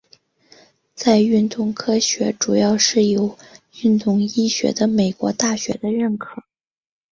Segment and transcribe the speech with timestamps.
[0.95, 3.37] 在运动科学主要是由
[3.83, 6.43] 运动医学的美国大学的认可。